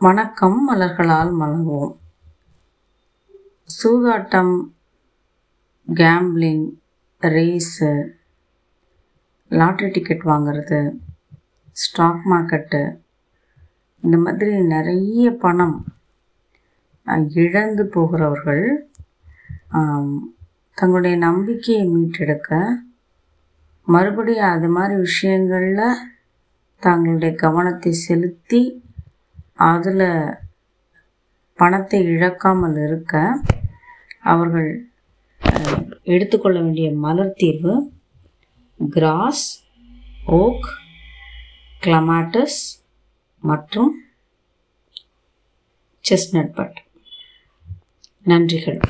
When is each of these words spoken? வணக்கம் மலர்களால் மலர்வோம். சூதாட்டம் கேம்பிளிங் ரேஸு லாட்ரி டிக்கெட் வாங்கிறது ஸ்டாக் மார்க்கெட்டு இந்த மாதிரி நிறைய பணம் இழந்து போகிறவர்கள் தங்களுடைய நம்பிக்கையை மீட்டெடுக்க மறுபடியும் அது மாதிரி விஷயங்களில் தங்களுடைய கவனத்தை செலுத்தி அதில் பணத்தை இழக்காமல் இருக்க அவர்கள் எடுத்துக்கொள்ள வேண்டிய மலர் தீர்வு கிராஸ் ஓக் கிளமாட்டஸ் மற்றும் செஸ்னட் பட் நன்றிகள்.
வணக்கம் 0.00 0.56
மலர்களால் 0.68 1.30
மலர்வோம். 1.40 1.96
சூதாட்டம் 3.68 4.54
கேம்பிளிங் 5.88 6.64
ரேஸு 7.22 7.90
லாட்ரி 9.50 9.90
டிக்கெட் 9.90 10.24
வாங்கிறது 10.24 10.80
ஸ்டாக் 11.72 12.22
மார்க்கெட்டு 12.30 12.82
இந்த 14.02 14.18
மாதிரி 14.18 14.60
நிறைய 14.64 15.30
பணம் 15.30 15.76
இழந்து 17.34 17.86
போகிறவர்கள் 17.86 18.64
தங்களுடைய 20.74 21.16
நம்பிக்கையை 21.16 21.88
மீட்டெடுக்க 21.88 22.78
மறுபடியும் 23.84 24.50
அது 24.50 24.68
மாதிரி 24.68 25.00
விஷயங்களில் 25.00 26.04
தங்களுடைய 26.82 27.34
கவனத்தை 27.36 27.92
செலுத்தி 27.92 28.62
அதில் 29.68 30.04
பணத்தை 31.58 31.98
இழக்காமல் 32.14 32.76
இருக்க 32.84 33.14
அவர்கள் 34.32 34.68
எடுத்துக்கொள்ள 36.14 36.60
வேண்டிய 36.60 36.88
மலர் 37.04 37.32
தீர்வு 37.32 37.74
கிராஸ் 38.78 39.46
ஓக் 40.40 40.68
கிளமாட்டஸ் 41.82 42.60
மற்றும் 43.42 43.92
செஸ்னட் 46.04 46.54
பட் 46.54 46.78
நன்றிகள். 48.26 48.80